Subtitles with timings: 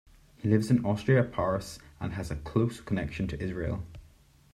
[0.35, 3.83] He lives in Austria, Paris and has a close connection to Israel.